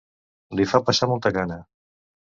[0.59, 1.63] Li fa passar molta gana.